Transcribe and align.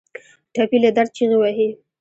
ټپي 0.53 0.77
له 0.83 0.89
درد 0.97 1.09
چیغې 1.17 1.37
وهي. 1.39 1.69